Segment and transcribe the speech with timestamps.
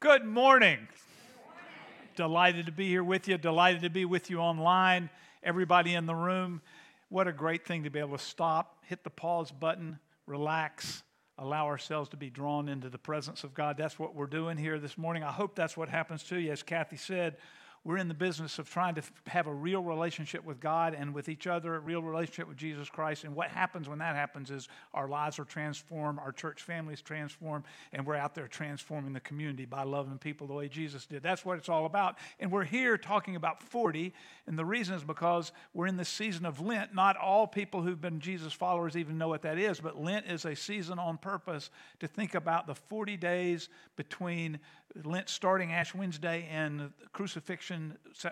[0.00, 0.86] Good morning.
[2.14, 3.36] Delighted to be here with you.
[3.36, 5.10] Delighted to be with you online.
[5.42, 6.62] Everybody in the room.
[7.08, 11.02] What a great thing to be able to stop, hit the pause button, relax,
[11.36, 13.76] allow ourselves to be drawn into the presence of God.
[13.76, 15.24] That's what we're doing here this morning.
[15.24, 16.52] I hope that's what happens to you.
[16.52, 17.36] As Kathy said,
[17.84, 21.28] we're in the business of trying to have a real relationship with God and with
[21.28, 23.24] each other, a real relationship with Jesus Christ.
[23.24, 27.64] And what happens when that happens is our lives are transformed, our church families transformed,
[27.92, 31.22] and we're out there transforming the community by loving people the way Jesus did.
[31.22, 32.18] That's what it's all about.
[32.40, 34.12] And we're here talking about 40,
[34.46, 36.94] and the reason is because we're in the season of Lent.
[36.94, 40.44] Not all people who've been Jesus followers even know what that is, but Lent is
[40.44, 41.70] a season on purpose
[42.00, 44.58] to think about the 40 days between
[45.04, 47.67] Lent starting Ash Wednesday and crucifixion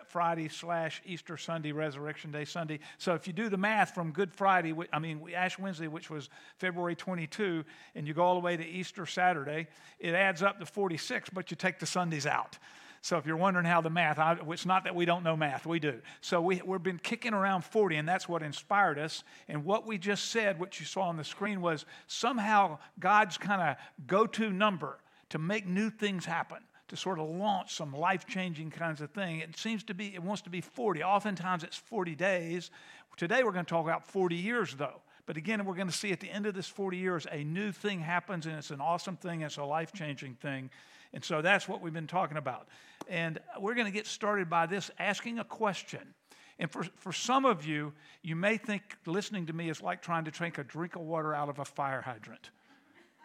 [0.08, 2.80] Friday slash Easter Sunday, Resurrection Day Sunday.
[2.98, 6.28] So if you do the math from Good Friday, I mean Ash Wednesday, which was
[6.58, 9.68] February 22, and you go all the way to Easter Saturday,
[9.98, 12.58] it adds up to 46, but you take the Sundays out.
[13.06, 15.64] So if you're wondering how the math, I, it's not that we don't know math,
[15.64, 16.00] we do.
[16.20, 19.22] So we, we've been kicking around 40, and that's what inspired us.
[19.48, 23.62] And what we just said, what you saw on the screen, was somehow God's kind
[23.62, 23.76] of
[24.08, 26.58] go to number to make new things happen,
[26.88, 29.40] to sort of launch some life changing kinds of thing.
[29.40, 31.02] It seems to be, it wants to be 40.
[31.02, 32.70] Oftentimes it's 40 days.
[33.16, 35.00] Today we're going to talk about 40 years, though.
[35.26, 37.72] But again, we're going to see at the end of this 40 years, a new
[37.72, 40.70] thing happens, and it's an awesome thing, it's a life changing thing.
[41.12, 42.68] And so that's what we've been talking about.
[43.08, 46.14] And we're going to get started by this asking a question.
[46.58, 47.92] And for, for some of you,
[48.22, 51.34] you may think listening to me is like trying to drink a drink of water
[51.34, 52.50] out of a fire hydrant.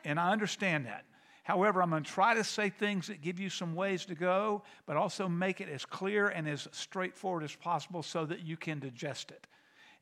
[0.03, 1.05] And I understand that.
[1.43, 4.61] However, I'm going to try to say things that give you some ways to go,
[4.85, 8.79] but also make it as clear and as straightforward as possible so that you can
[8.79, 9.47] digest it.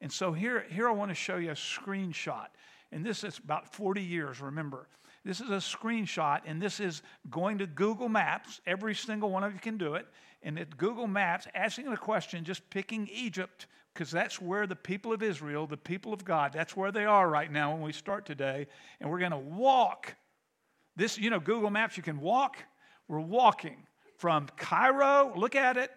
[0.02, 2.48] And so here, here I want to show you a screenshot.
[2.92, 4.88] And this is about 40 years, remember.
[5.24, 8.62] This is a screenshot, and this is going to Google Maps.
[8.66, 10.08] Every single one of you can do it.
[10.42, 15.12] And at Google Maps, asking the question, just picking Egypt, because that's where the people
[15.12, 18.26] of Israel, the people of God, that's where they are right now when we start
[18.26, 18.68] today.
[19.00, 20.16] And we're going to walk
[21.00, 22.58] this, you know, Google Maps, you can walk.
[23.08, 23.78] We're walking
[24.18, 25.92] from Cairo, look at it,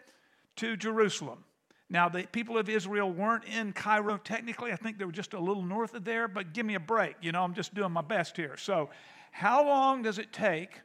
[0.57, 1.45] to Jerusalem.
[1.91, 4.73] Now, the people of Israel weren't in Cairo technically.
[4.73, 7.17] I think they were just a little north of there, but give me a break.
[7.21, 8.57] You know, I'm just doing my best here.
[8.57, 8.89] So,
[9.31, 10.81] how long does it take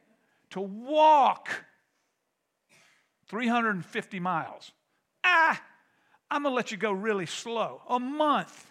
[0.50, 1.48] to walk
[3.28, 4.72] 350 miles?
[5.24, 5.62] Ah,
[6.30, 7.82] I'm going to let you go really slow.
[7.88, 8.70] A month.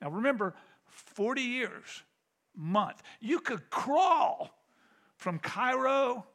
[0.00, 0.54] Now, remember,
[0.86, 2.02] 40 years
[2.56, 3.02] month.
[3.20, 4.50] You could crawl
[5.16, 6.26] from Cairo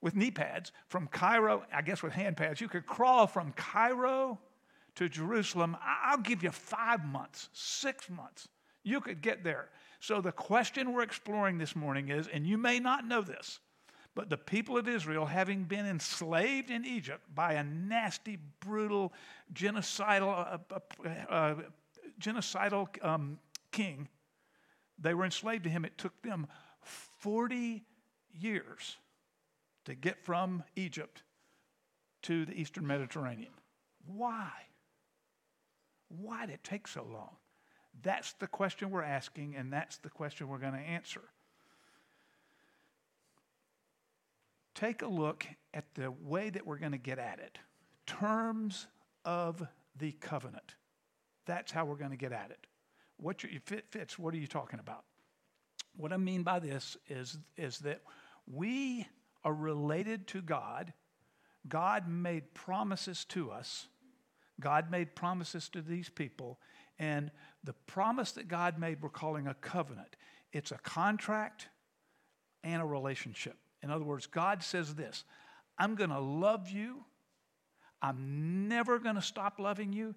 [0.00, 4.38] with knee pads, from Cairo, I guess with hand pads, you could crawl from Cairo
[4.94, 5.76] to Jerusalem.
[5.82, 8.48] I'll give you five months, six months.
[8.84, 9.70] You could get there.
[10.00, 13.58] So the question we're exploring this morning is, and you may not know this,
[14.14, 19.12] but the people of Israel, having been enslaved in Egypt by a nasty, brutal,
[19.52, 21.54] genocidal, uh, uh, uh,
[22.20, 23.38] genocidal um,
[23.70, 24.08] king,
[24.98, 25.84] they were enslaved to him.
[25.84, 26.46] It took them
[26.82, 27.84] 40
[28.32, 28.96] years
[29.84, 31.22] to get from Egypt
[32.22, 33.52] to the eastern Mediterranean.
[34.06, 34.50] Why?
[36.08, 37.36] Why did it take so long?
[38.02, 41.22] That's the question we're asking, and that's the question we're going to answer.
[44.74, 45.44] Take a look
[45.74, 47.58] at the way that we're going to get at it.
[48.06, 48.86] Terms
[49.24, 49.66] of
[49.96, 50.76] the covenant.
[51.46, 52.67] That's how we're going to get at it.
[53.18, 55.04] What fit fits, what are you talking about?
[55.96, 58.00] What I mean by this is, is that
[58.46, 59.06] we
[59.44, 60.92] are related to God.
[61.68, 63.88] God made promises to us.
[64.60, 66.58] God made promises to these people.
[66.98, 67.30] And
[67.64, 70.16] the promise that God made, we're calling a covenant.
[70.52, 71.68] It's a contract
[72.64, 73.56] and a relationship.
[73.82, 75.24] In other words, God says this
[75.78, 77.04] I'm going to love you.
[78.00, 80.14] I'm never going to stop loving you.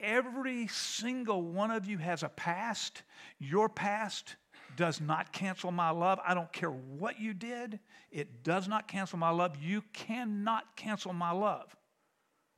[0.00, 3.02] Every single one of you has a past.
[3.38, 4.36] Your past
[4.76, 6.18] does not cancel my love.
[6.26, 7.80] I don't care what you did,
[8.10, 9.56] it does not cancel my love.
[9.60, 11.74] You cannot cancel my love.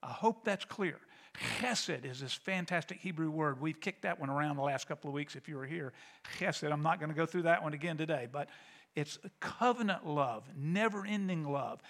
[0.03, 0.99] I hope that's clear.
[1.59, 3.61] Chesed is this fantastic Hebrew word.
[3.61, 5.93] We've kicked that one around the last couple of weeks if you were here.
[6.39, 8.49] Chesed, I'm not going to go through that one again today, but
[8.95, 11.81] it's covenant love, never ending love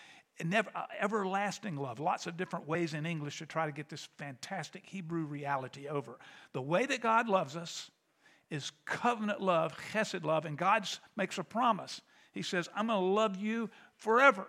[0.44, 2.00] never, uh, everlasting love.
[2.00, 6.18] Lots of different ways in English to try to get this fantastic Hebrew reality over.
[6.52, 7.90] The way that God loves us
[8.50, 10.86] is covenant love, chesed love, and God
[11.16, 12.00] makes a promise.
[12.32, 14.46] He says, I'm going to love you forever.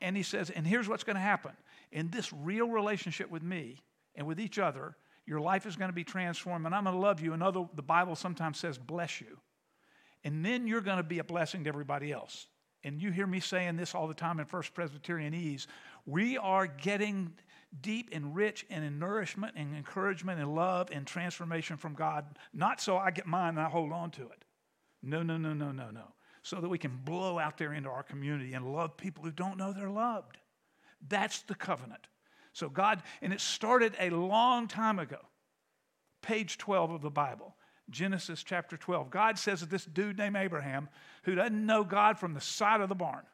[0.00, 1.52] And he says, and here's what's going to happen.
[1.90, 3.82] In this real relationship with me
[4.14, 4.96] and with each other,
[5.26, 7.32] your life is going to be transformed, and I'm going to love you.
[7.32, 9.38] Another, the Bible sometimes says, bless you.
[10.24, 12.46] And then you're going to be a blessing to everybody else.
[12.84, 15.66] And you hear me saying this all the time in First Presbyterian Ease,
[16.06, 17.32] we are getting
[17.80, 22.80] deep and rich and in nourishment and encouragement and love and transformation from God, not
[22.80, 24.44] so I get mine and I hold on to it.
[25.02, 26.12] No, no, no, no, no, no.
[26.42, 29.56] So that we can blow out there into our community and love people who don't
[29.56, 30.38] know they're loved.
[31.08, 32.08] That's the covenant.
[32.52, 35.18] So God, and it started a long time ago.
[36.20, 37.56] Page 12 of the Bible.
[37.90, 39.10] Genesis chapter 12.
[39.10, 40.88] God says to this dude named Abraham,
[41.24, 43.24] who doesn't know God from the side of the barn,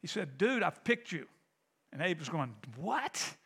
[0.00, 1.26] he said, Dude, I've picked you.
[1.92, 3.36] And Abe's going, What?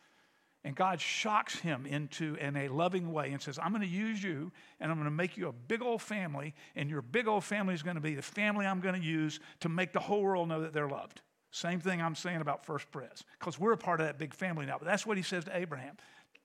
[0.65, 4.23] And God shocks him into in a loving way and says, I'm going to use
[4.23, 7.43] you and I'm going to make you a big old family, and your big old
[7.43, 10.23] family is going to be the family I'm going to use to make the whole
[10.23, 11.21] world know that they're loved.
[11.51, 14.65] Same thing I'm saying about First Pres, because we're a part of that big family
[14.65, 14.79] now.
[14.79, 15.97] But that's what he says to Abraham.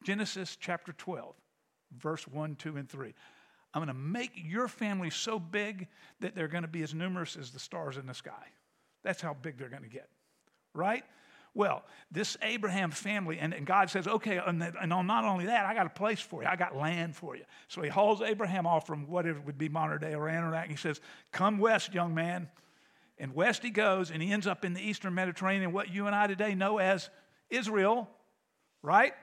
[0.03, 1.35] Genesis chapter 12,
[1.97, 3.13] verse 1, 2, and 3.
[3.77, 5.87] I'm going to make your family so big
[6.19, 8.47] that they're going to be as numerous as the stars in the sky.
[9.03, 10.09] That's how big they're going to get,
[10.73, 11.03] right?
[11.53, 15.75] Well, this Abraham family, and, and God says, okay, and, and not only that, I
[15.75, 16.47] got a place for you.
[16.47, 17.43] I got land for you.
[17.67, 20.69] So he hauls Abraham off from whatever would be modern day or Iraq.
[20.69, 20.99] He says,
[21.31, 22.49] come west, young man.
[23.19, 26.15] And west he goes, and he ends up in the eastern Mediterranean, what you and
[26.15, 27.11] I today know as
[27.51, 28.09] Israel,
[28.81, 29.13] right?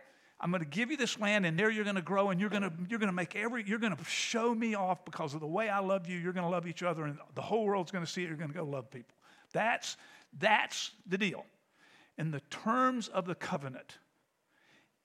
[0.41, 2.51] I'm going to give you this land, and there you're going to grow, and you're
[2.51, 5.41] going to, you're going to make every, you're going to show me off because of
[5.41, 6.19] the way I love you.
[6.19, 8.29] You're going to love each other, and the whole world's going to see it.
[8.29, 9.17] You're going to go love people.
[9.53, 9.97] That's,
[10.39, 11.47] that's the deal.
[12.19, 13.99] And the terms of the covenant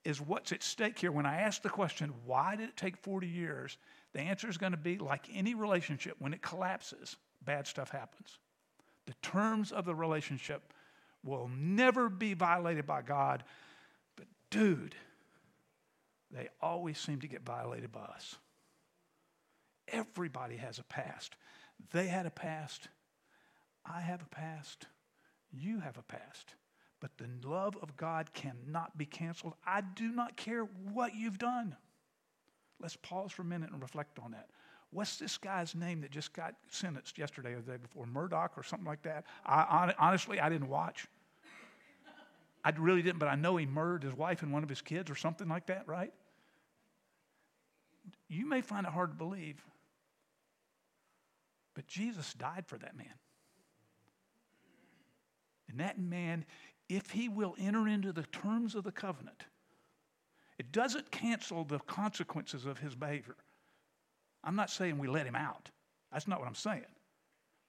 [0.03, 1.11] is what's at stake here.
[1.11, 3.77] When I ask the question, why did it take 40 years?
[4.13, 7.15] The answer is going to be like any relationship, when it collapses,
[7.45, 8.39] bad stuff happens.
[9.05, 10.73] The terms of the relationship
[11.23, 13.43] will never be violated by God.
[14.15, 14.95] But, dude,
[16.31, 18.35] they always seem to get violated by us.
[19.87, 21.35] Everybody has a past.
[21.91, 22.87] They had a past.
[23.85, 24.85] I have a past.
[25.51, 26.53] You have a past.
[26.99, 29.53] But the love of God cannot be canceled.
[29.65, 31.75] I do not care what you've done.
[32.81, 34.49] Let's pause for a minute and reflect on that.
[34.91, 38.05] What's this guy's name that just got sentenced yesterday or the day before?
[38.05, 39.25] Murdaugh or something like that?
[39.45, 41.07] I, honestly, I didn't watch.
[42.63, 45.09] I really didn't, but I know he murdered his wife and one of his kids
[45.09, 46.13] or something like that, right?
[48.27, 49.63] You may find it hard to believe,
[51.73, 53.13] but Jesus died for that man.
[55.69, 56.45] And that man,
[56.89, 59.44] if he will enter into the terms of the covenant,
[60.57, 63.35] it doesn't cancel the consequences of his behavior.
[64.44, 65.69] I'm not saying we let him out.
[66.11, 66.85] That's not what I'm saying.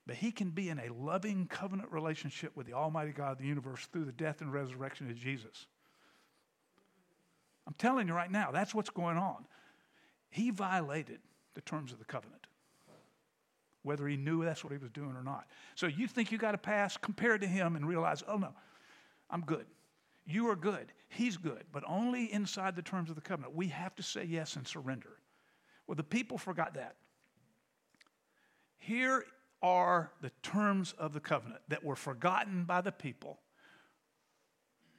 [0.07, 3.47] But he can be in a loving covenant relationship with the Almighty God of the
[3.47, 5.67] universe through the death and resurrection of Jesus.
[7.67, 9.47] I'm telling you right now, that's what's going on.
[10.31, 11.21] He violated
[11.55, 12.47] the terms of the covenant,
[13.83, 15.47] whether he knew that's what he was doing or not.
[15.75, 18.53] So you think you got to pass, compare to him, and realize, oh no,
[19.29, 19.67] I'm good.
[20.27, 20.93] You are good.
[21.09, 23.55] He's good, but only inside the terms of the covenant.
[23.55, 25.19] We have to say yes and surrender.
[25.87, 26.97] Well, the people forgot that.
[28.79, 29.25] Here
[29.63, 33.39] are the terms of the covenant that were forgotten by the people.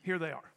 [0.02, 0.52] Here they are.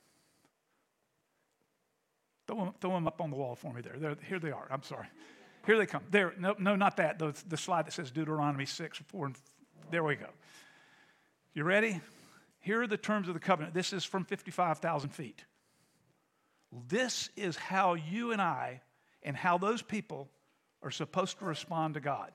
[2.46, 3.96] Throw them, throw them up on the wall for me there.
[3.96, 4.66] They're, here they are.
[4.70, 5.06] I'm sorry.
[5.66, 6.02] Here they come.
[6.10, 6.34] There.
[6.38, 7.18] No, no, not that.
[7.18, 9.36] The, the slide that says Deuteronomy 6, 4, and
[9.90, 10.28] there we go.
[11.54, 12.00] You ready?
[12.60, 13.74] Here are the terms of the covenant.
[13.74, 15.44] This is from 55,000 feet.
[16.88, 18.82] This is how you and I
[19.22, 20.28] and how those people
[20.82, 22.32] are supposed to respond to God.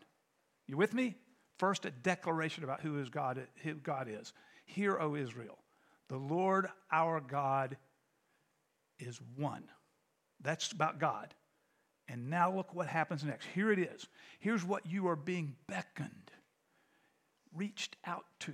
[0.66, 1.16] You with me?
[1.60, 4.32] First, a declaration about who, is God, who God is.
[4.66, 5.58] Hear, O Israel,
[6.08, 7.76] the Lord our God
[8.98, 9.66] is one.
[10.42, 11.36] That's about God.
[12.08, 13.46] And now look what happens next.
[13.54, 14.08] Here it is.
[14.40, 16.32] Here's what you are being beckoned,
[17.54, 18.54] reached out to,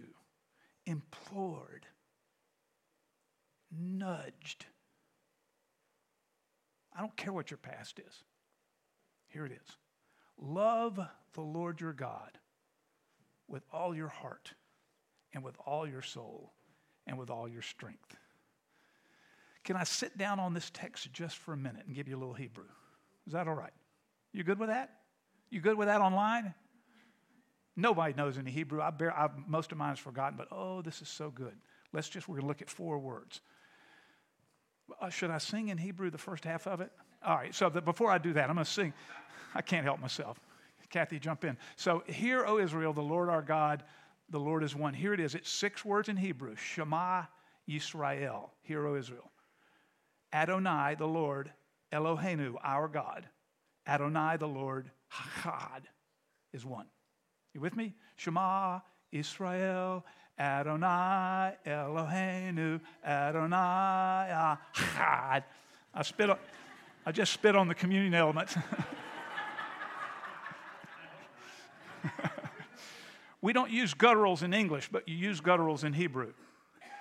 [0.87, 1.85] implored,
[3.71, 4.65] nudged.
[6.97, 8.23] I don't care what your past is.
[9.27, 9.77] Here it is.
[10.39, 10.99] Love
[11.33, 12.31] the Lord your God
[13.47, 14.53] with all your heart
[15.33, 16.53] and with all your soul
[17.07, 18.15] and with all your strength.
[19.63, 22.19] Can I sit down on this text just for a minute and give you a
[22.19, 22.65] little Hebrew?
[23.25, 23.73] Is that all right?
[24.31, 24.91] You good with that?
[25.49, 26.53] You good with that online?
[27.75, 28.81] Nobody knows any Hebrew.
[28.81, 31.55] I bear, I've, most of mine is forgotten, but oh, this is so good.
[31.93, 33.41] Let's just, we're going to look at four words.
[35.01, 36.91] Uh, should I sing in Hebrew the first half of it?
[37.25, 38.93] All right, so the, before I do that, I'm going to sing.
[39.53, 40.39] I can't help myself.
[40.95, 41.57] Kathy, jump in.
[41.75, 43.83] So, hear, O Israel, the Lord our God,
[44.29, 44.93] the Lord is one.
[44.93, 45.35] Here it is.
[45.35, 47.23] It's six words in Hebrew Shema
[47.69, 48.51] Yisrael.
[48.61, 49.29] Hear, O Israel.
[50.31, 51.51] Adonai, the Lord,
[51.91, 53.27] Eloheinu, our God.
[53.85, 54.89] Adonai, the Lord,
[55.43, 55.83] Chad,
[56.53, 56.85] is one.
[57.53, 57.93] You with me?
[58.15, 58.79] Shema
[59.11, 60.05] Israel,
[60.39, 65.43] Adonai, Eloheinu, Adonai, Ahad.
[65.93, 66.37] I spit on,
[67.05, 68.55] I just spit on the communion element.
[73.45, 76.33] we don't use gutturals in English, but you use gutturals in Hebrew.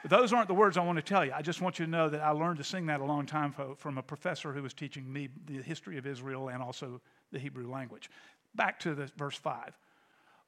[0.05, 1.33] Those aren't the words I want to tell you.
[1.35, 3.55] I just want you to know that I learned to sing that a long time
[3.79, 7.01] from a professor who was teaching me the history of Israel and also
[7.33, 8.11] the Hebrew language.
[8.55, 9.73] Back to the verse 5.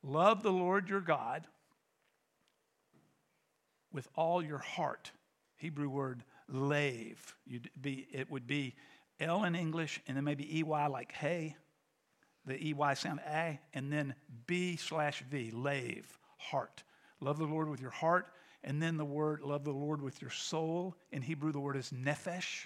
[0.03, 1.47] Love the Lord your God
[3.91, 5.13] with all your heart.
[5.57, 7.35] Hebrew word lave.
[7.47, 8.75] You'd be, it would be
[9.19, 11.57] L in English and then maybe EY like hey.
[12.47, 14.15] The EY sound A, and then
[14.47, 16.85] B slash V, lave, heart.
[17.21, 18.29] Love the Lord with your heart
[18.67, 20.97] and then the word, love the Lord with your soul.
[21.13, 22.65] In Hebrew, the word is nephesh.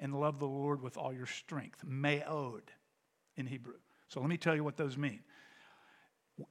[0.00, 1.84] And love the Lord with all your strength.
[1.84, 2.62] Me'od
[3.36, 3.78] in Hebrew.
[4.08, 5.20] So let me tell you what those mean.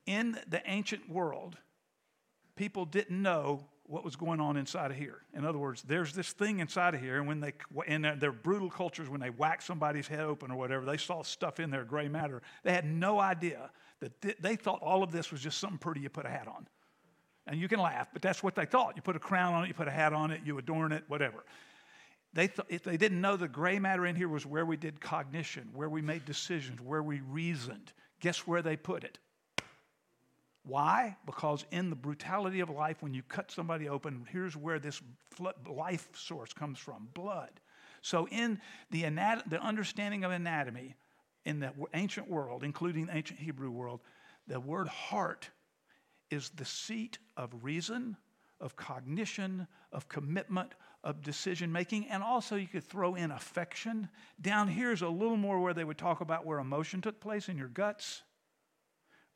[0.06, 1.58] In the ancient world,
[2.56, 5.22] people didn't know what was going on inside of here.
[5.34, 7.54] In other words, there's this thing inside of here, and when they
[7.88, 11.60] in their brutal cultures, when they whack somebody's head open or whatever, they saw stuff
[11.60, 12.42] in there, gray matter.
[12.64, 16.02] They had no idea that th- they thought all of this was just something pretty
[16.02, 16.68] you put a hat on.
[17.48, 18.94] And you can laugh, but that's what they thought.
[18.98, 21.06] You put a crown on it, you put a hat on it, you adorn it,
[21.08, 21.46] whatever.
[22.34, 25.70] They th- they didn't know the gray matter in here was where we did cognition,
[25.74, 27.94] where we made decisions, where we reasoned.
[28.20, 29.18] Guess where they put it?
[30.68, 31.16] Why?
[31.26, 35.02] Because in the brutality of life, when you cut somebody open, here's where this
[35.68, 37.52] life source comes from blood.
[38.02, 38.60] So, in
[38.92, 40.96] the, anat- the understanding of anatomy
[41.46, 44.02] in the ancient world, including the ancient Hebrew world,
[44.48, 45.50] the word heart
[46.30, 48.18] is the seat of reason,
[48.60, 54.10] of cognition, of commitment, of decision making, and also you could throw in affection.
[54.42, 57.48] Down here is a little more where they would talk about where emotion took place
[57.48, 58.24] in your guts.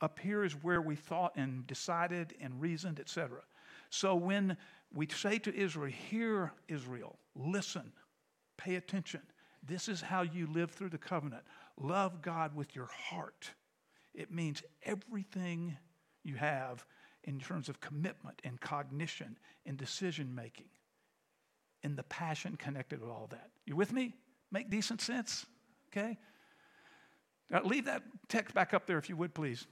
[0.01, 3.41] Up here is where we thought and decided and reasoned, etc.
[3.89, 4.58] So when
[4.93, 7.91] we say to Israel, Hear, Israel, listen,
[8.58, 9.22] pay attention.
[9.63, 11.43] This is how you live through the covenant.
[11.77, 13.51] Love God with your heart.
[14.13, 15.77] It means everything
[16.24, 16.84] you have
[17.24, 20.70] in terms of commitment and cognition and decision making
[21.84, 23.50] and the passion connected with all that.
[23.65, 24.13] You with me?
[24.51, 25.46] Make decent sense?
[25.91, 26.17] Okay?
[27.50, 29.67] Now leave that text back up there if you would, please.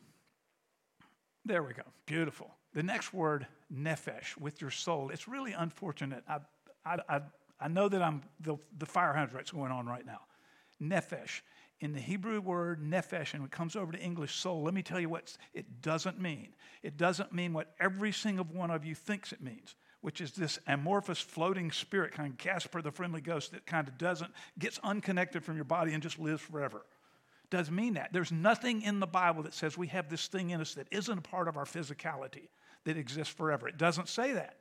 [1.46, 1.84] There we go.
[2.05, 2.51] Beautiful.
[2.74, 5.10] The next word, nephesh, with your soul.
[5.10, 6.24] It's really unfortunate.
[6.27, 6.39] I,
[6.86, 7.22] I, I,
[7.60, 10.22] I know that I'm the, the fire hydrant's going on right now.
[10.81, 11.41] Nephesh
[11.81, 15.00] in the Hebrew word nephesh, and it comes over to English soul, let me tell
[15.00, 16.50] you what it doesn't mean.
[16.84, 20.60] It doesn't mean what every single one of you thinks it means, which is this
[20.67, 25.43] amorphous floating spirit, kind of Casper the friendly ghost that kind of doesn't, gets unconnected
[25.43, 26.86] from your body and just lives forever.
[27.49, 28.13] Doesn't mean that.
[28.13, 31.17] There's nothing in the Bible that says we have this thing in us that isn't
[31.17, 32.49] a part of our physicality
[32.85, 33.67] that exists forever.
[33.67, 34.57] It doesn't say that.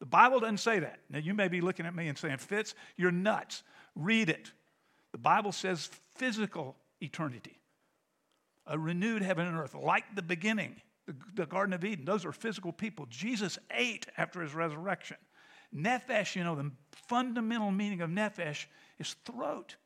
[0.00, 0.98] The Bible doesn't say that.
[1.08, 3.62] Now, you may be looking at me and saying, Fitz, you're nuts.
[3.94, 4.52] Read it.
[5.12, 7.60] The Bible says physical eternity,
[8.66, 10.76] a renewed heaven and earth, like the beginning,
[11.06, 12.04] the, the Garden of Eden.
[12.04, 13.06] Those are physical people.
[13.08, 15.16] Jesus ate after his resurrection.
[15.74, 16.70] Nephesh, you know, the
[17.08, 18.66] fundamental meaning of nephesh
[18.98, 19.76] is throat.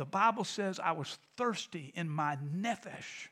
[0.00, 3.28] The Bible says, I was thirsty in my nephesh.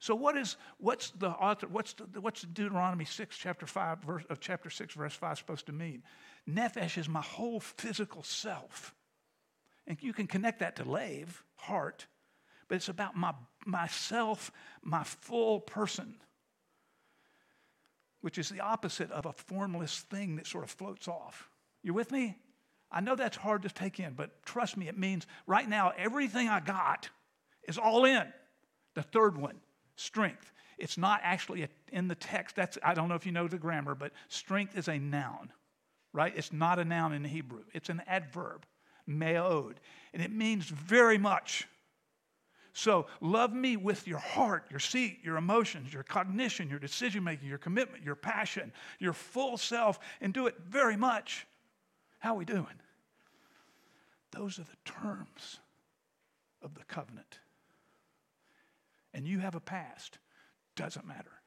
[0.00, 4.38] So what is what's the author what's the, what's Deuteronomy 6 chapter 5 verse of
[4.38, 6.02] chapter 6 verse 5 supposed to mean?
[6.46, 8.94] Nephesh is my whole physical self.
[9.86, 12.06] And you can connect that to lave, heart,
[12.68, 13.32] but it's about my
[13.64, 16.16] myself, my full person,
[18.20, 21.48] which is the opposite of a formless thing that sort of floats off.
[21.82, 22.36] You with me?
[22.94, 26.48] I know that's hard to take in, but trust me, it means right now everything
[26.48, 27.10] I got
[27.66, 28.32] is all in.
[28.94, 29.56] The third one,
[29.96, 30.52] strength.
[30.78, 32.54] It's not actually in the text.
[32.54, 35.52] That's I don't know if you know the grammar, but strength is a noun,
[36.12, 36.32] right?
[36.36, 37.64] It's not a noun in Hebrew.
[37.72, 38.64] It's an adverb
[39.08, 39.74] meod,
[40.12, 41.66] and it means very much.
[42.76, 47.48] So, love me with your heart, your seat, your emotions, your cognition, your decision making,
[47.48, 51.46] your commitment, your passion, your full self, and do it very much.
[52.24, 52.80] How are we doing?
[54.30, 55.60] Those are the terms
[56.62, 57.38] of the covenant.
[59.12, 60.16] And you have a past,
[60.74, 61.42] doesn't matter.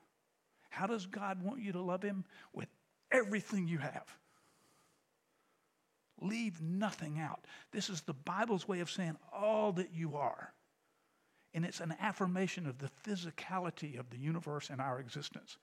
[0.70, 2.26] How does God want you to love Him?
[2.54, 2.68] With
[3.12, 4.06] everything you have.
[6.22, 7.46] Leave nothing out.
[7.72, 10.54] This is the Bible's way of saying all that you are.
[11.56, 15.58] And it's an affirmation of the physicality of the universe and our existence.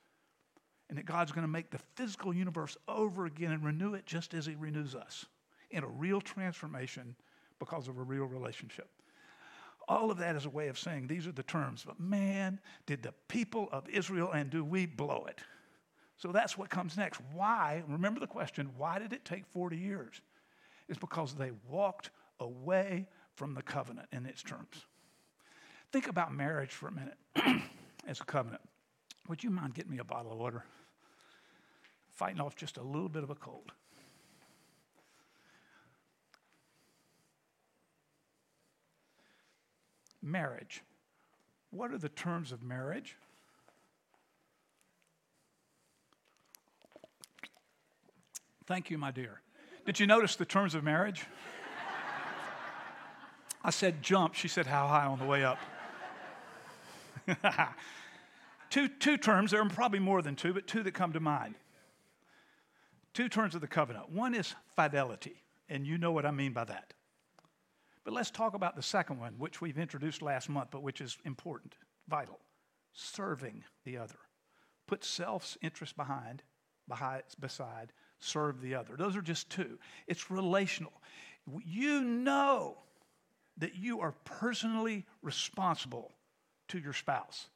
[0.88, 4.34] And that God's going to make the physical universe over again and renew it just
[4.34, 5.26] as He renews us
[5.70, 7.16] in a real transformation
[7.58, 8.88] because of a real relationship.
[9.88, 11.84] All of that is a way of saying these are the terms.
[11.86, 15.40] But man, did the people of Israel and do we blow it?
[16.16, 17.20] So that's what comes next.
[17.32, 17.82] Why?
[17.88, 20.20] Remember the question why did it take 40 years?
[20.88, 22.10] It's because they walked
[22.40, 24.86] away from the covenant in its terms.
[25.92, 27.16] Think about marriage for a minute
[28.06, 28.62] as a covenant.
[29.28, 30.64] Would you mind getting me a bottle of water?
[32.14, 33.72] Fighting off just a little bit of a cold.
[40.22, 40.82] Marriage.
[41.70, 43.16] What are the terms of marriage?
[48.66, 49.40] Thank you, my dear.
[49.84, 51.26] Did you notice the terms of marriage?
[53.62, 54.34] I said jump.
[54.34, 55.58] She said how high on the way up.
[58.74, 61.54] two, two terms, there are probably more than two, but two that come to mind.
[63.12, 64.10] Two terms of the covenant.
[64.10, 66.92] One is fidelity, and you know what I mean by that.
[68.04, 71.16] But let's talk about the second one, which we've introduced last month, but which is
[71.24, 71.76] important,
[72.08, 72.40] vital
[72.92, 74.18] serving the other.
[74.88, 76.42] Put self's interest behind,
[76.88, 78.96] behind, beside, serve the other.
[78.96, 79.78] Those are just two.
[80.08, 80.92] It's relational.
[81.64, 82.78] You know
[83.58, 86.12] that you are personally responsible
[86.68, 87.48] to your spouse.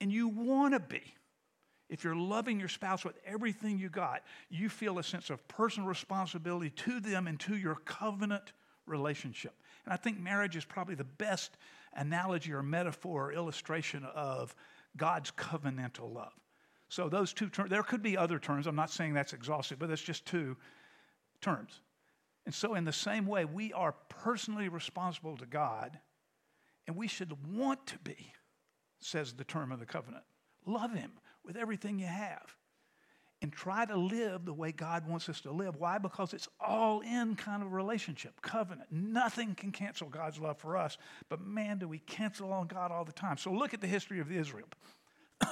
[0.00, 1.02] And you want to be.
[1.88, 5.88] If you're loving your spouse with everything you got, you feel a sense of personal
[5.88, 8.52] responsibility to them and to your covenant
[8.86, 9.54] relationship.
[9.84, 11.56] And I think marriage is probably the best
[11.94, 14.54] analogy or metaphor or illustration of
[14.96, 16.32] God's covenantal love.
[16.88, 18.66] So those two terms, there could be other terms.
[18.66, 20.56] I'm not saying that's exhaustive, but that's just two
[21.40, 21.80] terms.
[22.46, 25.98] And so, in the same way, we are personally responsible to God,
[26.86, 28.32] and we should want to be,
[29.00, 30.24] says the term of the covenant.
[30.66, 31.12] Love Him
[31.44, 32.54] with everything you have.
[33.42, 35.76] And try to live the way God wants us to live.
[35.76, 35.96] Why?
[35.96, 38.92] Because it's all in kind of relationship, covenant.
[38.92, 40.98] Nothing can cancel God's love for us,
[41.30, 43.38] but man, do we cancel on God all the time.
[43.38, 44.68] So look at the history of Israel.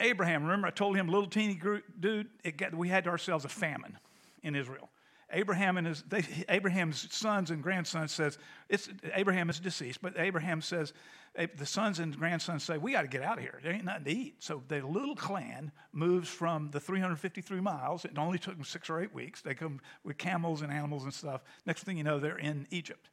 [0.00, 1.60] Abraham, remember I told him, little teeny
[2.00, 3.98] dude, got, we had ourselves a famine
[4.42, 4.88] in Israel.
[5.32, 10.60] Abraham and his, they, Abraham's sons and grandsons says, it's, Abraham is deceased, but Abraham
[10.60, 10.92] says,
[11.36, 13.58] eh, the sons and grandsons say, we got to get out of here.
[13.62, 14.42] There ain't nothing to eat.
[14.42, 18.04] So the little clan moves from the 353 miles.
[18.04, 19.40] It only took them six or eight weeks.
[19.40, 21.42] They come with camels and animals and stuff.
[21.66, 23.08] Next thing you know, they're in Egypt.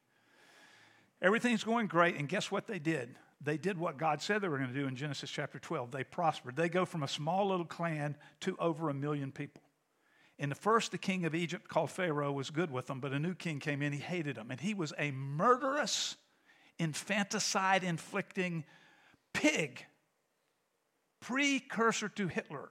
[1.22, 3.16] Everything's going great, and guess what they did?
[3.42, 5.92] They did what God said they were going to do in Genesis chapter 12.
[5.92, 6.56] They prospered.
[6.56, 9.62] They go from a small little clan to over a million people.
[10.40, 13.20] In the first, the king of Egypt, called Pharaoh, was good with them, but a
[13.20, 13.92] new king came in.
[13.92, 14.52] He hated them.
[14.52, 16.16] And he was a murderous,
[16.80, 18.64] infanticide inflicting
[19.34, 19.86] pig,
[21.20, 22.70] precursor to Hitler.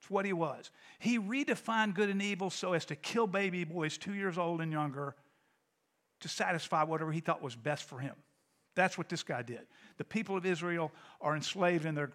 [0.00, 0.70] It's what he was.
[0.98, 4.72] He redefined good and evil so as to kill baby boys two years old and
[4.72, 5.14] younger
[6.20, 8.14] to satisfy whatever he thought was best for him.
[8.74, 9.66] That's what this guy did.
[9.98, 12.12] The people of Israel are enslaved in their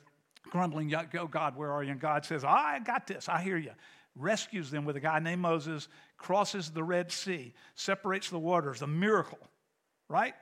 [0.50, 1.92] grumbling, Go, oh God, where are you?
[1.92, 3.30] And God says, I got this.
[3.30, 3.72] I hear you.
[4.16, 8.88] Rescues them with a guy named Moses, crosses the Red Sea, separates the waters, a
[8.88, 9.40] miracle,
[10.10, 10.34] right?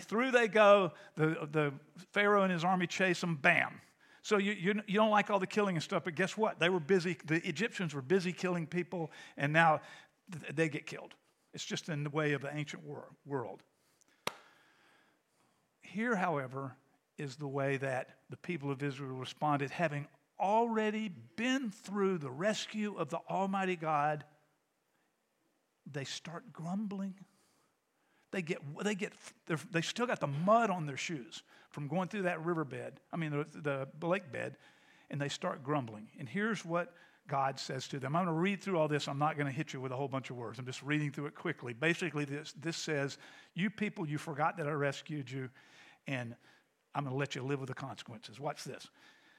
[0.00, 0.92] Through they go.
[1.16, 1.72] The, the
[2.12, 3.80] Pharaoh and his army chase them, bam.
[4.22, 6.60] So you, you, you don't like all the killing and stuff, but guess what?
[6.60, 9.80] They were busy, the Egyptians were busy killing people, and now
[10.54, 11.14] they get killed.
[11.54, 12.82] It's just in the way of the ancient
[13.26, 13.62] world.
[15.82, 16.76] Here, however,
[17.22, 20.06] is the way that the people of Israel responded, having
[20.40, 24.24] already been through the rescue of the Almighty God.
[25.90, 27.14] They start grumbling.
[28.32, 29.12] They get, they get,
[29.70, 33.30] they still got the mud on their shoes from going through that riverbed, I mean,
[33.30, 34.56] the, the lake bed,
[35.10, 36.08] and they start grumbling.
[36.18, 36.92] And here's what
[37.28, 38.16] God says to them.
[38.16, 39.08] I'm going to read through all this.
[39.08, 40.58] I'm not going to hit you with a whole bunch of words.
[40.58, 41.72] I'm just reading through it quickly.
[41.72, 43.16] Basically, this, this says,
[43.54, 45.48] You people, you forgot that I rescued you,
[46.06, 46.34] and
[46.94, 48.38] I'm going to let you live with the consequences.
[48.38, 48.88] Watch this.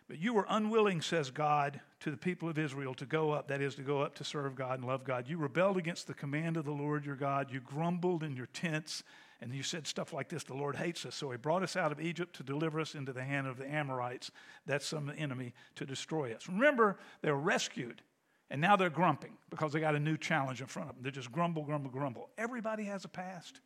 [0.08, 3.62] But you were unwilling, says God, to the people of Israel to go up, that
[3.62, 5.30] is, to go up to serve God and love God.
[5.30, 7.52] You rebelled against the command of the Lord your God.
[7.52, 9.04] You grumbled in your tents,
[9.42, 11.92] and you said stuff like this The Lord hates us, so he brought us out
[11.92, 14.32] of Egypt to deliver us into the hand of the Amorites,
[14.66, 16.50] that's some enemy, to destroy us.
[16.50, 18.02] Remember, they were rescued,
[18.50, 21.04] and now they're grumping because they got a new challenge in front of them.
[21.04, 22.30] They just grumble, grumble, grumble.
[22.38, 23.62] Everybody has a past.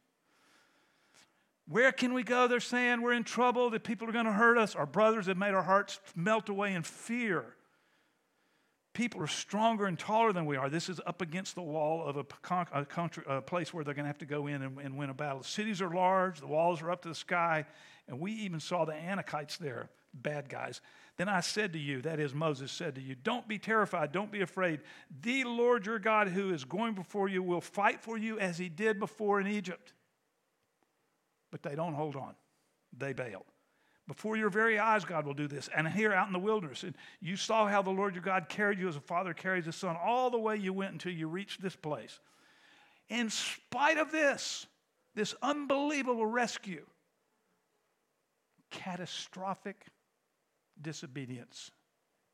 [1.69, 2.47] Where can we go?
[2.47, 4.75] They're saying we're in trouble, that people are going to hurt us.
[4.75, 7.43] Our brothers have made our hearts melt away in fear.
[8.93, 10.69] People are stronger and taller than we are.
[10.69, 12.25] This is up against the wall of a,
[12.73, 15.09] a, country, a place where they're going to have to go in and, and win
[15.09, 15.43] a battle.
[15.43, 17.65] Cities are large, the walls are up to the sky,
[18.07, 19.89] and we even saw the Anakites there.
[20.13, 20.81] bad guys.
[21.17, 24.31] Then I said to you, that is, Moses said to you, don't be terrified, don't
[24.31, 24.79] be afraid.
[25.21, 28.69] The Lord your God, who is going before you, will fight for you as he
[28.69, 29.93] did before in Egypt.
[31.59, 32.35] But they don't hold on,
[32.95, 33.45] they bail.
[34.07, 35.69] Before your very eyes, God will do this.
[35.75, 38.79] And here out in the wilderness, and you saw how the Lord your God carried
[38.79, 41.61] you as a father carries his son all the way you went until you reached
[41.61, 42.19] this place.
[43.09, 44.65] In spite of this,
[45.13, 46.85] this unbelievable rescue,
[48.71, 49.87] catastrophic
[50.81, 51.71] disobedience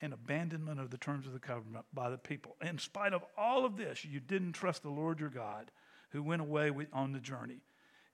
[0.01, 2.55] and abandonment of the terms of the covenant by the people.
[2.61, 5.71] In spite of all of this, you didn't trust the Lord your God
[6.09, 7.61] who went away on the journey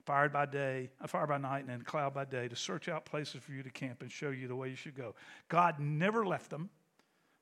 [0.04, 3.04] fire by day, a fire by night, and then cloud by day to search out
[3.04, 5.14] places for you to camp and show you the way you should go.
[5.48, 6.70] God never left them,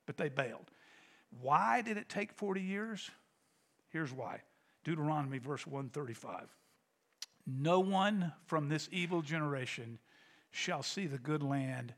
[0.05, 0.71] but they bailed.
[1.41, 3.09] Why did it take 40 years?
[3.89, 4.41] Here's why.
[4.83, 6.47] Deuteronomy verse 135.
[7.45, 9.99] No one from this evil generation
[10.51, 11.93] shall see the good land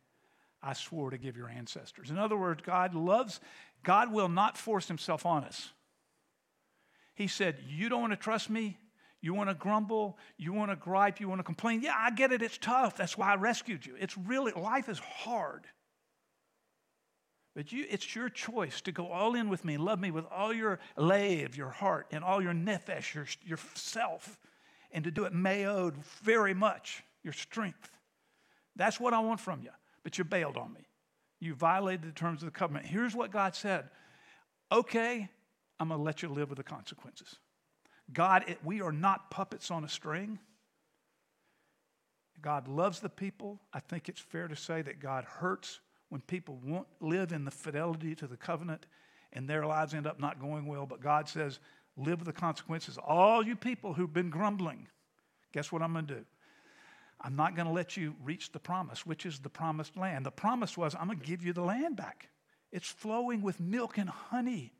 [0.63, 2.11] I swore to give your ancestors.
[2.11, 3.39] In other words, God loves,
[3.83, 5.69] God will not force himself on us.
[7.15, 8.77] He said, You don't want to trust me?
[9.21, 10.17] You want to grumble?
[10.37, 11.19] You want to gripe?
[11.19, 11.81] You want to complain?
[11.81, 12.41] Yeah, I get it.
[12.41, 12.97] It's tough.
[12.97, 13.95] That's why I rescued you.
[13.99, 15.67] It's really, life is hard.
[17.55, 20.53] But you, it's your choice to go all in with me, love me with all
[20.53, 24.39] your lave, your heart, and all your nephesh, your, your self,
[24.91, 27.91] and to do it me'od very much, your strength.
[28.75, 29.71] That's what I want from you.
[30.03, 30.87] But you bailed on me.
[31.39, 32.85] You violated the terms of the covenant.
[32.85, 33.89] Here's what God said
[34.71, 35.29] Okay,
[35.79, 37.35] I'm going to let you live with the consequences.
[38.13, 40.39] God, we are not puppets on a string.
[42.41, 43.59] God loves the people.
[43.73, 47.51] I think it's fair to say that God hurts when people won't live in the
[47.51, 48.85] fidelity to the covenant
[49.33, 50.85] and their lives end up not going well.
[50.85, 51.59] But God says,
[51.95, 52.97] live with the consequences.
[52.97, 54.87] All you people who've been grumbling,
[55.53, 56.25] guess what I'm going to do?
[57.21, 60.25] I'm not going to let you reach the promise, which is the promised land.
[60.25, 62.29] The promise was, I'm going to give you the land back.
[62.71, 64.73] It's flowing with milk and honey.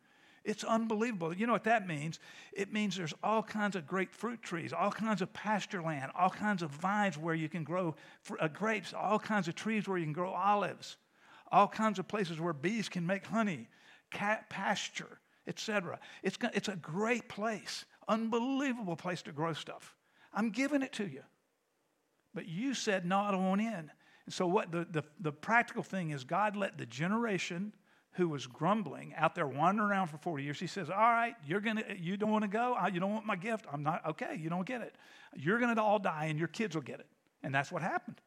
[0.44, 1.36] It's unbelievable.
[1.36, 2.20] You know what that means?
[2.52, 6.32] It means there's all kinds of great fruit trees, all kinds of pasture land, all
[6.32, 7.96] kinds of vines where you can grow
[8.40, 10.98] uh, grapes, all kinds of trees where you can grow olives,
[11.52, 13.68] all kinds of places where bees can make honey,
[14.10, 16.00] cat pasture, etc.
[16.24, 19.96] It's, it's a great place, unbelievable place to grow stuff.
[20.34, 21.22] I'm giving it to you.
[22.34, 23.92] But you said, no, I don't want in.
[24.26, 27.74] And so, what the, the, the practical thing is, God let the generation
[28.13, 31.62] who was grumbling out there wandering around for 40 years, he says, All right, you're
[31.62, 32.78] gonna, you don't want to go?
[32.91, 33.65] You don't want my gift?
[33.71, 34.95] I'm not, okay, you don't get it.
[35.36, 37.08] You're going to all die and your kids will get it.
[37.43, 38.17] And that's what happened.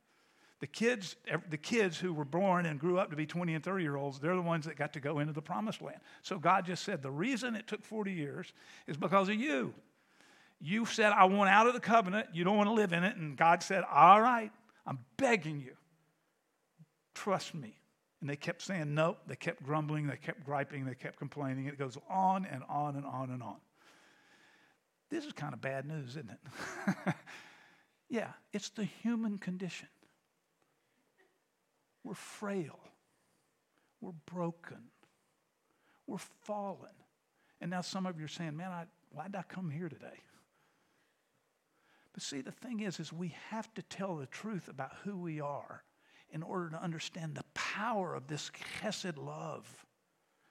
[0.60, 1.16] The kids,
[1.50, 4.18] the kids who were born and grew up to be 20 and 30 year olds,
[4.18, 5.98] they're the ones that got to go into the promised land.
[6.22, 8.52] So God just said, The reason it took 40 years
[8.86, 9.74] is because of you.
[10.60, 12.28] You said, I want out of the covenant.
[12.32, 13.16] You don't want to live in it.
[13.16, 14.50] And God said, All right,
[14.86, 15.74] I'm begging you.
[17.14, 17.76] Trust me.
[18.24, 19.18] And they kept saying no.
[19.26, 20.06] They kept grumbling.
[20.06, 20.86] They kept griping.
[20.86, 21.66] They kept complaining.
[21.66, 23.56] It goes on and on and on and on.
[25.10, 27.14] This is kind of bad news, isn't it?
[28.08, 29.88] yeah, it's the human condition.
[32.02, 32.78] We're frail.
[34.00, 34.84] We're broken.
[36.06, 36.94] We're fallen.
[37.60, 40.22] And now some of you are saying, man, I, why did I come here today?
[42.14, 45.42] But see, the thing is, is we have to tell the truth about who we
[45.42, 45.82] are
[46.30, 49.86] in order to understand the power of this chesed love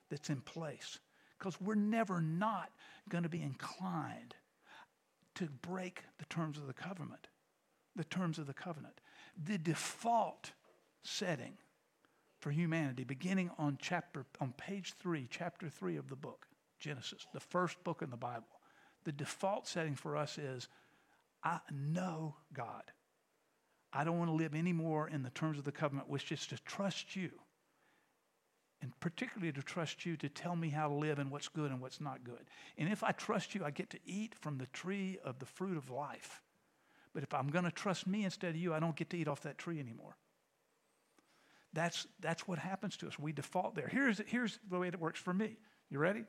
[0.09, 0.99] that's in place.
[1.37, 2.71] Because we're never not
[3.09, 4.35] going to be inclined
[5.35, 7.27] to break the terms of the covenant.
[7.95, 9.01] The terms of the covenant.
[9.43, 10.51] The default
[11.03, 11.57] setting
[12.39, 16.45] for humanity, beginning on chapter on page three, chapter three of the book,
[16.79, 18.59] Genesis, the first book in the Bible.
[19.05, 20.67] The default setting for us is
[21.43, 22.83] I know God.
[23.93, 26.57] I don't want to live anymore in the terms of the covenant, which is to
[26.63, 27.29] trust you.
[28.81, 31.79] And particularly to trust you to tell me how to live and what's good and
[31.79, 32.45] what's not good.
[32.77, 35.77] And if I trust you, I get to eat from the tree of the fruit
[35.77, 36.41] of life.
[37.13, 39.27] But if I'm going to trust me instead of you, I don't get to eat
[39.27, 40.17] off that tree anymore.
[41.71, 43.17] That's, that's what happens to us.
[43.17, 43.87] We default there.
[43.87, 45.55] Here's, here's the way it works for me.
[45.89, 46.25] You ready?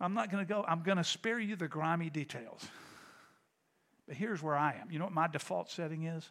[0.00, 2.66] I'm not going to go, I'm going to spare you the grimy details.
[4.06, 4.90] But here's where I am.
[4.90, 6.28] You know what my default setting is?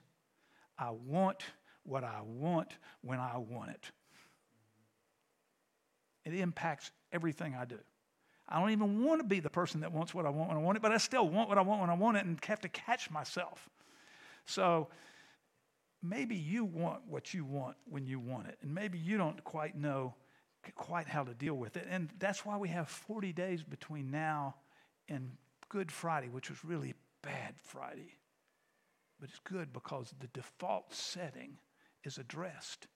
[0.77, 1.43] I want
[1.83, 3.91] what I want when I want it.
[6.25, 7.77] It impacts everything I do.
[8.47, 10.61] I don't even want to be the person that wants what I want when I
[10.61, 12.61] want it, but I still want what I want when I want it and have
[12.61, 13.69] to catch myself.
[14.45, 14.89] So
[16.03, 19.75] maybe you want what you want when you want it, and maybe you don't quite
[19.75, 20.13] know
[20.75, 21.85] quite how to deal with it.
[21.89, 24.55] And that's why we have 40 days between now
[25.07, 25.31] and
[25.69, 28.13] Good Friday, which was really bad Friday.
[29.19, 31.57] But it's good because the default setting
[32.03, 32.87] is addressed.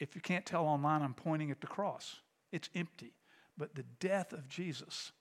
[0.00, 2.16] If you can't tell online, I'm pointing at the cross.
[2.52, 3.14] It's empty.
[3.56, 5.12] But the death of Jesus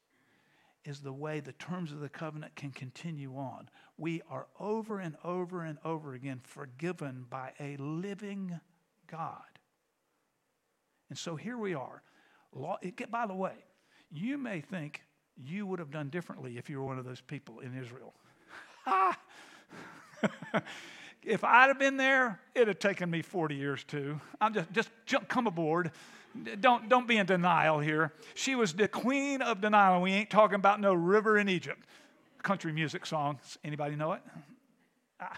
[0.84, 3.70] is the way the terms of the covenant can continue on.
[3.98, 8.60] We are over and over and over again forgiven by a living
[9.08, 9.44] God.
[11.10, 12.02] And so here we are.
[13.12, 13.54] By the way,
[14.12, 15.04] you may think
[15.42, 18.14] you would have done differently if you were one of those people in Israel.
[21.24, 24.20] if I'd have been there, it'd have taken me 40 years too.
[24.40, 25.92] I'm just, just jump, come aboard.
[26.60, 28.14] Don't, don't be in denial here.
[28.34, 31.86] She was the queen of denial, we ain't talking about no river in Egypt.
[32.42, 33.40] Country music song.
[33.64, 34.22] Anybody know it?
[35.20, 35.38] Ah.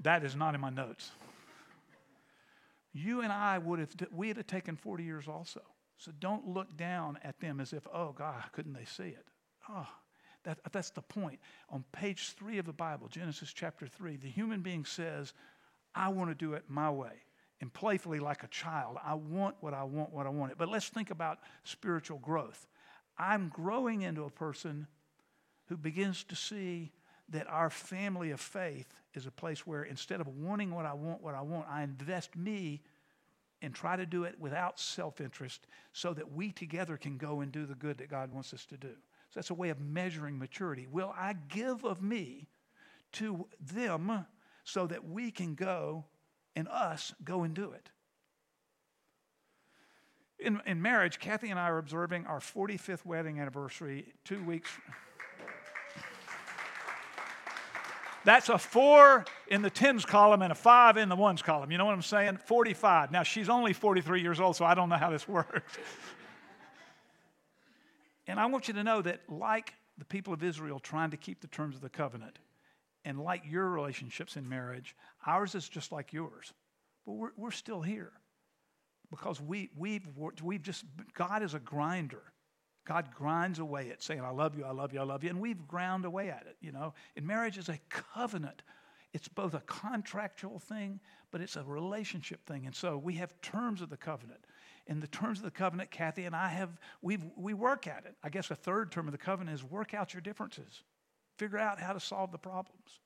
[0.00, 1.10] That is not in my notes.
[2.92, 5.60] You and I would have, we'd have taken 40 years also.
[5.98, 9.26] So don't look down at them as if, oh, God, couldn't they see it?
[9.68, 9.86] Oh,
[10.44, 11.40] that, that's the point.
[11.70, 15.34] On page three of the Bible, Genesis chapter three, the human being says,
[15.94, 17.12] I want to do it my way.
[17.60, 20.58] And playfully, like a child, I want what I want, what I want it.
[20.58, 22.68] But let's think about spiritual growth.
[23.18, 24.86] I'm growing into a person
[25.66, 26.92] who begins to see
[27.30, 31.20] that our family of faith is a place where instead of wanting what I want,
[31.20, 32.82] what I want, I invest me
[33.62, 37.50] and try to do it without self interest so that we together can go and
[37.50, 38.92] do the good that God wants us to do.
[39.30, 40.86] So that's a way of measuring maturity.
[40.90, 42.48] Will I give of me
[43.12, 44.26] to them
[44.64, 46.04] so that we can go
[46.54, 47.90] and us go and do it?
[50.38, 54.70] In, in marriage, Kathy and I are observing our 45th wedding anniversary two weeks.
[58.24, 61.70] That's a four in the tens column and a five in the ones column.
[61.70, 62.38] You know what I'm saying?
[62.44, 63.10] 45.
[63.10, 65.78] Now, she's only 43 years old, so I don't know how this works.
[68.26, 71.40] and I want you to know that, like the people of Israel trying to keep
[71.40, 72.38] the terms of the covenant,
[73.04, 74.94] and like your relationships in marriage,
[75.26, 76.52] ours is just like yours.
[77.06, 78.12] But we're, we're still here
[79.10, 80.06] because we, we've,
[80.42, 82.22] we've just, God is a grinder.
[82.88, 85.28] God grinds away at saying, I love you, I love you, I love you.
[85.28, 86.94] And we've ground away at it, you know.
[87.16, 88.62] And marriage is a covenant.
[89.12, 90.98] It's both a contractual thing,
[91.30, 92.64] but it's a relationship thing.
[92.64, 94.40] And so we have terms of the covenant.
[94.86, 96.70] In the terms of the covenant, Kathy and I have,
[97.02, 98.14] we we work at it.
[98.22, 100.82] I guess a third term of the covenant is work out your differences,
[101.36, 103.00] figure out how to solve the problems.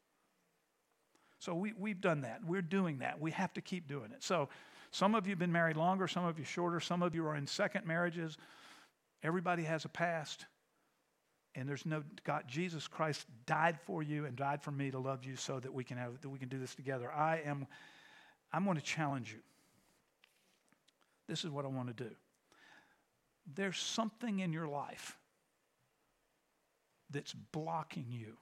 [1.40, 2.44] So we, we've done that.
[2.46, 3.20] We're doing that.
[3.20, 4.22] We have to keep doing it.
[4.22, 4.48] So
[4.92, 7.34] some of you have been married longer, some of you shorter, some of you are
[7.34, 8.38] in second marriages.
[9.22, 10.46] Everybody has a past.
[11.54, 15.24] And there's no God, Jesus Christ died for you and died for me to love
[15.24, 17.12] you so that we can have that we can do this together.
[17.12, 17.66] I am
[18.52, 19.40] I'm going to challenge you.
[21.28, 22.10] This is what I want to do.
[23.54, 25.18] There's something in your life
[27.10, 28.36] that's blocking you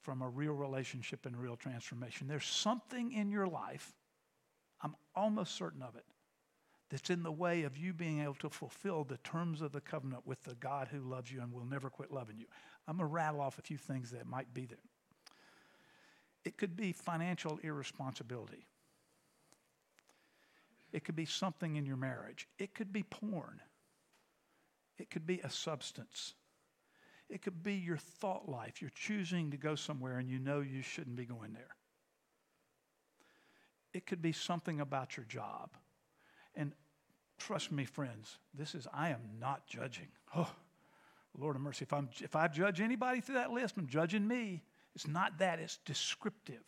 [0.00, 2.28] from a real relationship and real transformation.
[2.28, 3.92] There's something in your life,
[4.80, 6.04] I'm almost certain of it,
[6.90, 10.26] that's in the way of you being able to fulfill the terms of the covenant
[10.26, 12.46] with the God who loves you and will never quit loving you.
[12.86, 14.78] I'm going to rattle off a few things that might be there.
[16.44, 18.66] It could be financial irresponsibility.
[20.92, 22.46] It could be something in your marriage.
[22.58, 23.60] It could be porn.
[24.98, 26.34] It could be a substance.
[27.28, 28.80] It could be your thought life.
[28.80, 31.74] You're choosing to go somewhere and you know you shouldn't be going there.
[33.92, 35.70] It could be something about your job.
[36.56, 36.72] And
[37.38, 40.08] trust me, friends, this is, I am not judging.
[40.34, 40.50] Oh,
[41.38, 41.84] Lord of mercy.
[41.84, 44.62] If, I'm, if I judge anybody through that list, I'm judging me.
[44.94, 46.64] It's not that, it's descriptive.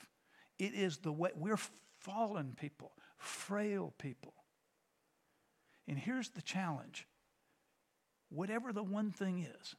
[0.58, 1.58] It is the way, we're
[2.00, 4.34] fallen people, frail people.
[5.86, 7.06] And here's the challenge
[8.30, 9.74] whatever the one thing is,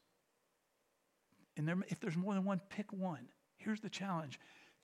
[1.55, 3.27] and there, if there's more than one, pick one.
[3.57, 4.39] Here's the challenge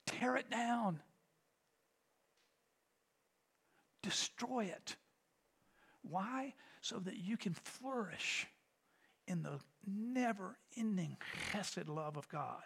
[0.06, 1.00] tear it down,
[4.02, 4.96] destroy it.
[6.08, 6.54] Why?
[6.80, 8.46] So that you can flourish
[9.26, 11.16] in the never ending
[11.50, 12.62] chesed love of God,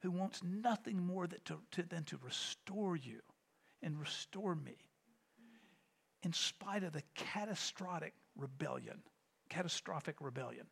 [0.00, 3.20] who wants nothing more that to, to, than to restore you
[3.82, 4.76] and restore me
[6.22, 9.02] in spite of the catastrophic rebellion,
[9.48, 10.66] catastrophic rebellion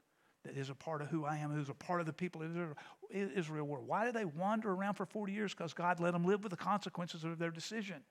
[0.45, 2.75] that is a part of who I am, who's a part of the people of
[3.11, 3.81] Israel were.
[3.81, 5.55] Why did they wander around for 40 years?
[5.55, 8.03] Because God let them live with the consequences of their decision.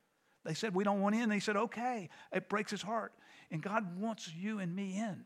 [0.47, 1.27] They said, We don't want in.
[1.27, 2.09] They said, Okay.
[2.31, 3.11] It breaks his heart.
[3.51, 5.25] And God wants you and me in.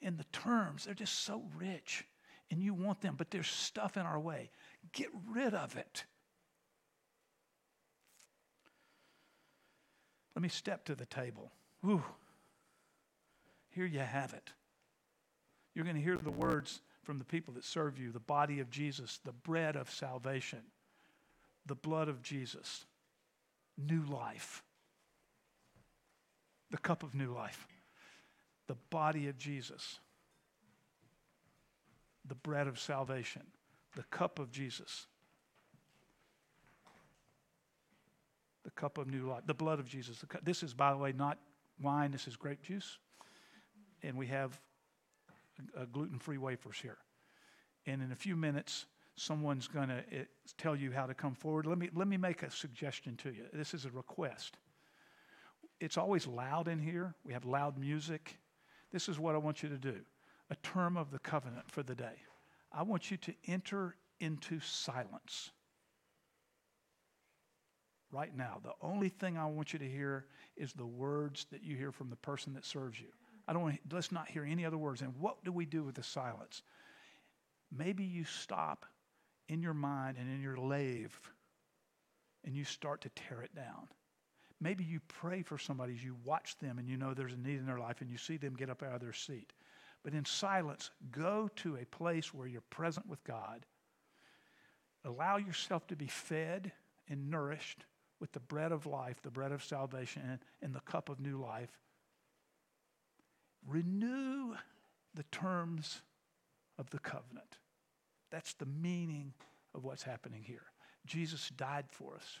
[0.00, 2.04] In the terms, they're just so rich.
[2.50, 4.50] And you want them, but there's stuff in our way.
[4.92, 6.04] Get rid of it.
[10.34, 11.52] Let me step to the table.
[11.86, 12.02] Ooh.
[13.70, 14.50] Here you have it.
[15.74, 18.70] You're going to hear the words from the people that serve you the body of
[18.70, 20.60] Jesus, the bread of salvation,
[21.66, 22.86] the blood of Jesus,
[23.76, 24.62] new life,
[26.70, 27.66] the cup of new life,
[28.66, 29.98] the body of Jesus,
[32.26, 33.42] the bread of salvation,
[33.96, 35.06] the cup of Jesus,
[38.64, 40.24] the cup of new life, the blood of Jesus.
[40.42, 41.38] This is, by the way, not
[41.82, 42.98] wine, this is grape juice.
[44.02, 44.58] And we have
[45.76, 46.98] uh, gluten free wafers here.
[47.86, 50.24] And in a few minutes, someone's going to eh,
[50.58, 51.66] tell you how to come forward.
[51.66, 53.44] Let me, let me make a suggestion to you.
[53.52, 54.58] This is a request.
[55.80, 58.38] It's always loud in here, we have loud music.
[58.92, 60.00] This is what I want you to do
[60.50, 62.16] a term of the covenant for the day.
[62.70, 65.50] I want you to enter into silence
[68.12, 68.60] right now.
[68.62, 72.10] The only thing I want you to hear is the words that you hear from
[72.10, 73.08] the person that serves you.
[73.48, 75.02] I don't want let's not hear any other words.
[75.02, 76.62] And what do we do with the silence?
[77.76, 78.86] Maybe you stop
[79.48, 81.18] in your mind and in your lave
[82.44, 83.88] and you start to tear it down.
[84.60, 87.58] Maybe you pray for somebody as you watch them and you know there's a need
[87.58, 89.52] in their life and you see them get up out of their seat.
[90.02, 93.66] But in silence, go to a place where you're present with God.
[95.04, 96.72] Allow yourself to be fed
[97.08, 97.84] and nourished
[98.20, 101.78] with the bread of life, the bread of salvation, and, the cup of new life.
[103.66, 104.54] Renew
[105.14, 106.02] the terms
[106.78, 107.58] of the covenant.
[108.34, 109.32] That's the meaning
[109.76, 110.64] of what's happening here.
[111.06, 112.40] Jesus died for us,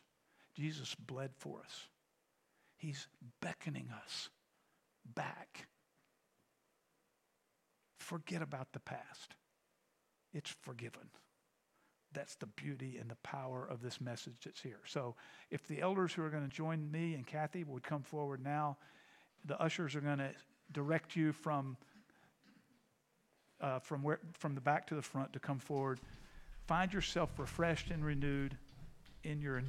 [0.56, 1.86] Jesus bled for us.
[2.76, 3.06] He's
[3.40, 4.28] beckoning us
[5.14, 5.68] back.
[8.00, 9.36] Forget about the past,
[10.32, 11.10] it's forgiven
[12.12, 14.80] that's the beauty and the power of this message that's here.
[14.86, 15.16] So,
[15.50, 18.76] if the elders who are going to join me and Kathy would come forward now,
[19.44, 20.30] the ushers are going to
[20.70, 21.76] direct you from
[23.60, 26.00] uh, from where from the back to the front to come forward.
[26.66, 28.56] Find yourself refreshed and renewed
[29.22, 29.62] in your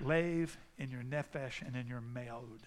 [0.00, 2.60] lave, in your nephesh, and in your me'od.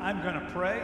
[0.00, 0.82] I'm going to pray,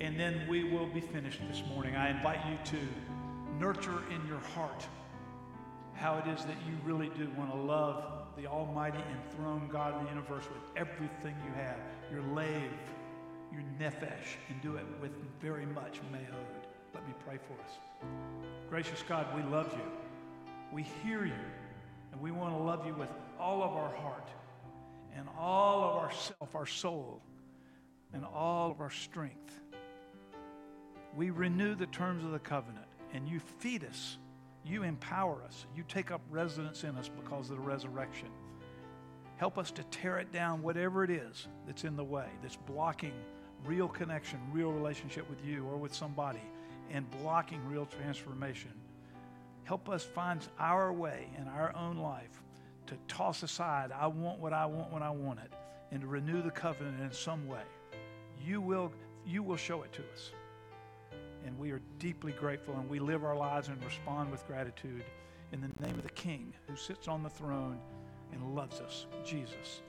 [0.00, 1.96] and then we will be finished this morning.
[1.96, 4.86] I invite you to nurture in your heart
[5.94, 8.04] how it is that you really do want to love
[8.36, 11.76] the Almighty enthroned God of the universe with everything you have,
[12.10, 12.70] your lave,
[13.52, 16.66] your nephesh, and do it with very much me'od.
[16.94, 17.72] Let me pray for us.
[18.70, 19.82] Gracious God, we love you.
[20.72, 21.34] We hear you,
[22.12, 24.30] and we want to love you with all of our heart
[25.16, 27.20] and all of our self, our soul,
[28.12, 29.60] and all of our strength.
[31.16, 34.18] We renew the terms of the covenant, and you feed us
[34.64, 35.66] you empower us.
[35.74, 38.28] You take up residence in us because of the resurrection.
[39.36, 43.14] Help us to tear it down, whatever it is that's in the way, that's blocking
[43.64, 46.42] real connection, real relationship with you or with somebody,
[46.90, 48.72] and blocking real transformation.
[49.64, 52.42] Help us find our way in our own life
[52.86, 55.52] to toss aside, I want what I want when I want it,
[55.90, 57.62] and to renew the covenant in some way.
[58.44, 58.92] You will,
[59.26, 60.32] you will show it to us.
[61.46, 65.04] And we are deeply grateful, and we live our lives and respond with gratitude
[65.52, 67.78] in the name of the King who sits on the throne
[68.32, 69.82] and loves us, Jesus.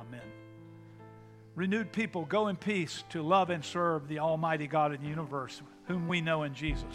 [0.00, 0.22] Amen.
[1.54, 5.60] Renewed people, go in peace to love and serve the Almighty God of the universe,
[5.86, 6.94] whom we know in Jesus.